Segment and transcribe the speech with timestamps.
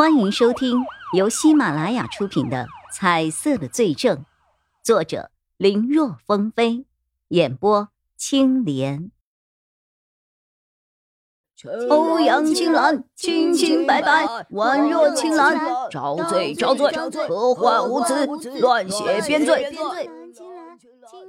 [0.00, 4.16] 欢迎收听由喜马拉雅出品的《彩色的罪证》，
[4.82, 6.86] 作者林若风飞，
[7.28, 9.10] 演播青莲。
[11.90, 15.60] 欧阳青兰，清清白白，宛若青兰，
[15.90, 16.90] 招罪招罪，
[17.28, 18.26] 何患无辞？
[18.58, 19.70] 乱写编罪。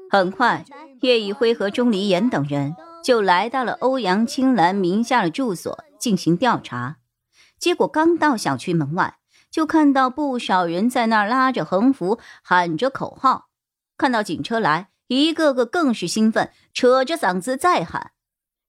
[0.10, 0.64] 很快，
[1.02, 7.00] 叶一辉和钟离言等人就来到了欧阳青兰名下的住所进行调查。
[7.62, 9.20] 结果刚到小区门外，
[9.52, 13.50] 就看到不少人在那儿拉着横幅，喊着口号。
[13.96, 18.14] 看到警车来，一个个更是兴奋，扯着嗓子在喊。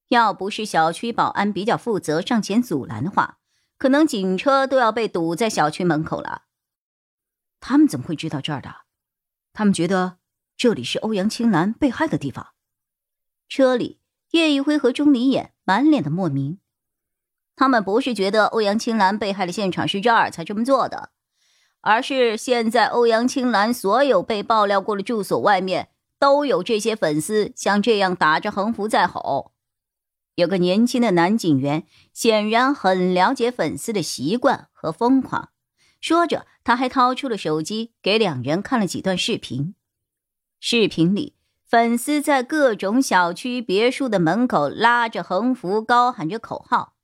[0.08, 3.38] 要不是小区保安比较负责，上前阻拦的话，
[3.78, 6.42] 可能警车都要被堵在小区门口了。
[7.60, 8.82] 他们怎么会知道这儿的？
[9.54, 10.18] 他们觉得
[10.54, 12.48] 这里是欧阳青兰被害的地方。
[13.48, 14.00] 车里，
[14.32, 16.58] 叶一辉和钟离眼满脸的莫名。
[17.54, 21.10] 他们不是觉得欧阳青兰被害的现场是这儿才这么做的，
[21.80, 29.52] 而是现在欧阳青兰所有被爆料过的住所外面都有这些粉丝像这样打着横幅在吼。
[30.34, 35.50] 有个年轻的男警员显然很了解粉丝的习惯和疯狂，
[36.00, 39.74] 说着他还掏出了手机给两人看了几段视频。
[40.58, 46.94] 视频里，粉丝在各种小区别墅的门口拉着横幅，高喊着口号。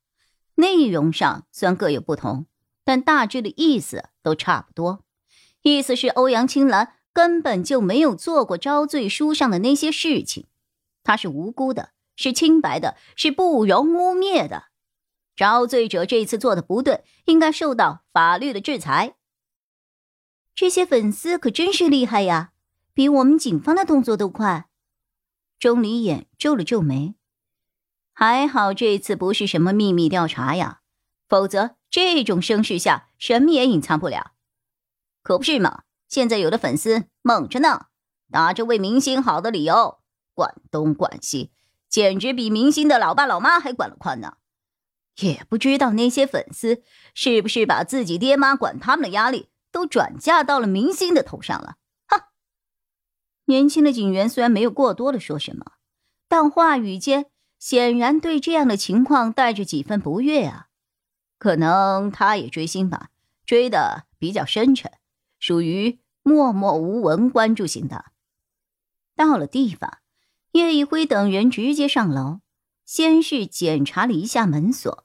[0.58, 2.46] 内容上虽然各有不同，
[2.82, 5.04] 但大致的意思都差不多。
[5.62, 10.46] 意思是欧阳青兰根本就没有做过招罪书上的那些事情，
[11.04, 14.64] 她是无辜的，是清白的，是不容污蔑的。
[15.36, 19.14] 招罪者这次做的不对，应该受到法律的制裁。
[20.56, 22.50] 这些粉丝可真是厉害呀，
[22.92, 24.68] 比我们警方的动作都快。
[25.60, 27.14] 钟离眼皱了皱眉。
[28.20, 30.80] 还好这次不是什么秘密调查呀，
[31.28, 34.32] 否则这种声势下什么也隐藏不了。
[35.22, 35.84] 可不是嘛？
[36.08, 37.86] 现在有的粉丝猛着呢，
[38.32, 40.00] 拿着为明星好的理由，
[40.34, 41.52] 管东管西，
[41.88, 44.38] 简直比明星的老爸老妈还管得宽呢。
[45.20, 46.82] 也不知道那些粉丝
[47.14, 51.76] 是不是把自己爹妈管他们的压力都转嫁到了明星的头上了。
[52.08, 52.20] 哼！
[53.44, 55.74] 年轻的警员虽然没有过多的说什么，
[56.26, 57.26] 但话语间。
[57.58, 60.68] 显然对这样的情况带着几分不悦啊，
[61.38, 63.10] 可能他也追星吧，
[63.44, 64.92] 追的比较深沉，
[65.38, 68.12] 属于默默无闻关注型的。
[69.16, 69.98] 到了地方，
[70.52, 72.40] 叶一辉等人直接上楼，
[72.84, 75.04] 先是检查了一下门锁，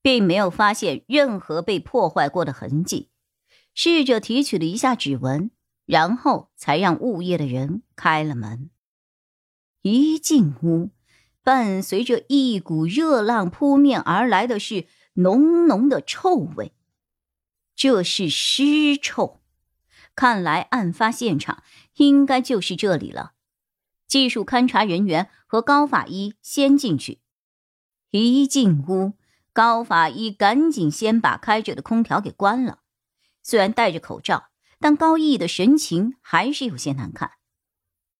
[0.00, 3.10] 并没有发现任何被破坏过的痕迹，
[3.74, 5.50] 试着提取了一下指纹，
[5.84, 8.70] 然后才让物业的人开了门。
[9.82, 10.90] 一进屋。
[11.48, 16.74] 伴随着一股热浪扑面而来的是浓浓的臭味，
[17.74, 19.40] 这是尸臭。
[20.14, 21.62] 看来案发现场
[21.94, 23.32] 应该就是这里了。
[24.06, 27.22] 技术勘查人员和高法医先进去。
[28.10, 29.14] 一进屋，
[29.54, 32.80] 高法医赶紧先把开着的空调给关了。
[33.42, 37.30] 虽然戴着口罩，但高毅的神情还是有些难看。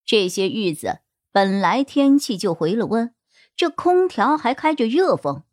[0.03, 1.01] 这些日子
[1.31, 3.13] 本来天气就回了温。
[3.59, 5.43] 这空调还开着热风，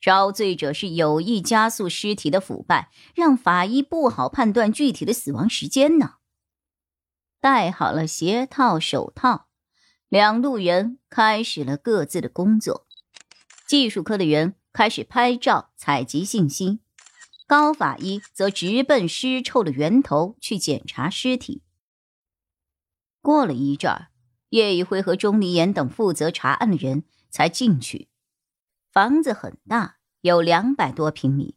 [0.00, 6.14] 招罪者是有意加速尸体的腐败，让法医不好判断具体的死亡时间呢。
[7.42, 9.48] 戴好了鞋套、手套，
[10.08, 12.86] 两路人开始了各自的工作。
[13.68, 16.80] 技术科的人开始拍照、采集信息，
[17.46, 21.60] 高法医则直奔尸臭的源头去检查尸体。
[23.20, 24.08] 过了一阵儿，
[24.48, 27.04] 叶一辉和钟离言等负责查案的人。
[27.34, 28.06] 才进去，
[28.92, 31.56] 房子很大，有两百多平米，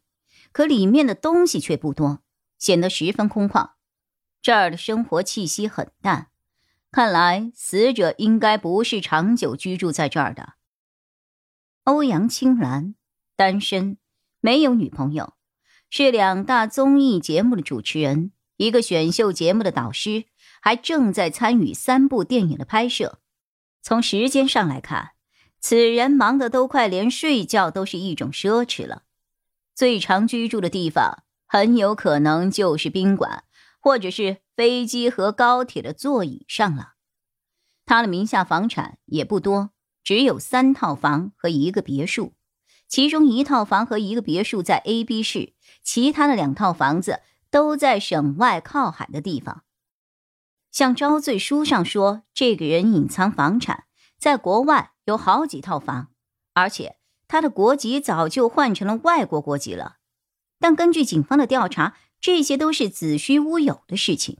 [0.50, 2.24] 可里面的东西却不多，
[2.58, 3.74] 显得十分空旷。
[4.42, 6.30] 这儿的生活气息很淡，
[6.90, 10.54] 看来死者应该不是长久居住在这儿的。
[11.84, 12.96] 欧阳青兰，
[13.36, 13.98] 单身，
[14.40, 15.34] 没有女朋友，
[15.88, 20.24] 是两大综艺节目的主持人，一个选秀节目的导师，
[20.60, 23.20] 还正在参与三部电影的拍摄。
[23.80, 25.12] 从时间上来看。
[25.60, 29.02] 此人忙得都快连睡觉都是一种奢侈了，
[29.74, 33.44] 最常居住的地方很有可能就是宾馆，
[33.80, 36.94] 或者是飞机和高铁的座椅上了。
[37.84, 39.70] 他的名下房产也不多，
[40.04, 42.34] 只有三套房和一个别墅，
[42.86, 47.20] 其中一套房和一个别墅在 A、B 市，其他的两套房子
[47.50, 49.64] 都在省外靠海的地方。
[50.70, 53.84] 像招罪书上说，这个人隐藏房产，
[54.18, 54.92] 在国外。
[55.08, 56.08] 有好几套房，
[56.52, 56.98] 而且
[57.28, 59.96] 他的国籍早就换成了外国国籍了。
[60.58, 64.36] 但根据警方的调查，这些都是子虚乌有的事情。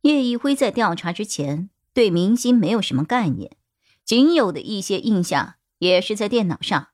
[0.00, 3.56] 叶一辉在调查之前对明星没有什么概念，
[4.04, 6.88] 仅有的一些印象也是在电脑上，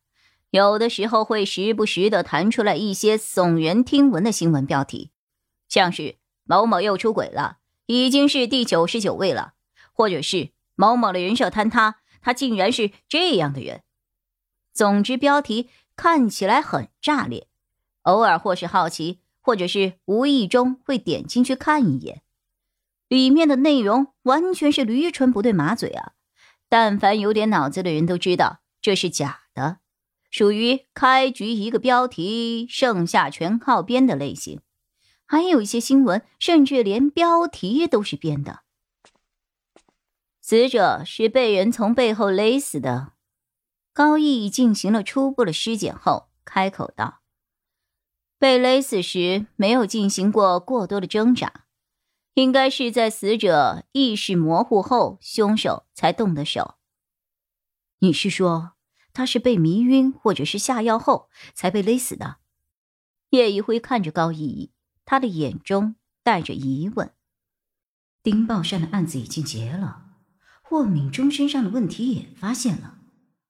[0.50, 5.12] 有的时候会时不时的弹出来一些耸人听闻的新闻标题，
[5.66, 7.56] 像是某某又出轨了，
[7.86, 9.54] 已经是第九十九位了，
[9.94, 13.82] 或者是某某的人设坍塌，他竟然是这样的人。
[14.72, 17.48] 总之，标题看起来很炸裂，
[18.04, 22.22] 偶尔或是好奇，或者是无意中会点进去看一眼。
[23.08, 26.12] 里面的内容完全是驴唇不对马嘴啊！
[26.70, 29.80] 但凡有点脑子的人都知道这是假的，
[30.30, 34.62] 属于开局一个标题，剩下全靠编的类型。
[35.26, 38.60] 还有一些新闻甚至连标题都是编的。
[40.50, 43.12] 死者是被人从背后勒死的。
[43.92, 47.20] 高毅进行了初步的尸检后，开口道
[48.36, 51.66] ：“被勒死时没有进行过过多的挣扎。”
[52.34, 56.74] 应该是在死者意识模糊后，凶手才动的手。
[58.00, 58.72] 你是说
[59.12, 62.38] 他是被迷晕或者是下药后才被勒死的？
[63.28, 64.72] 叶一辉看着高逸逸，
[65.04, 65.94] 他的眼中
[66.24, 67.14] 带着疑问。
[68.24, 70.09] 丁宝善的案子已经结了，
[70.70, 73.00] 霍敏忠身上的问题也发现了，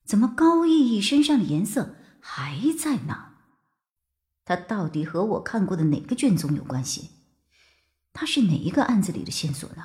[0.07, 3.33] 怎么高逸逸身上的颜色还在呢？
[4.47, 7.11] 他到底和我看过的哪个卷宗有关系？
[8.15, 9.83] 他是哪一个案子里的线索呢？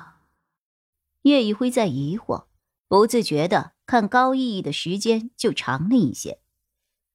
[1.24, 2.46] 叶一辉在疑惑，
[2.88, 6.40] 不自觉的看高逸逸的时间就长了一些。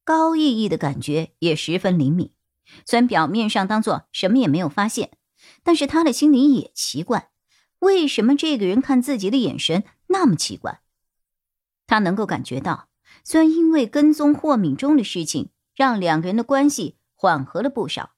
[0.04, 2.32] 高逸逸的感觉也十分灵敏，
[2.86, 5.18] 虽然表面上当做什么也没有发现，
[5.64, 7.32] 但是他的心里也奇怪，
[7.80, 10.82] 为什么这个人看自己的眼神那么奇怪？
[11.88, 12.88] 他能够感觉到，
[13.24, 18.12] 虽然因为跟踪霍敏忠的事情，让两个人的关系缓和了不少。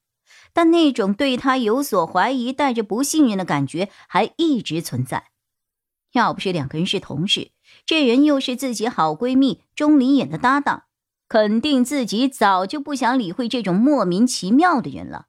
[0.52, 5.30] 但那种对他有所怀疑、带着不信任的感觉还一直存在。
[6.12, 7.50] 要不是两个人是同事，
[7.84, 10.84] 这人又是自己好闺蜜钟离眼的搭档，
[11.26, 15.26] 肯定自己早就不想理会这种莫名其妙的人了。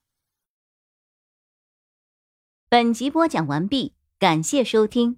[2.69, 5.18] 本集播讲完毕，感谢收听，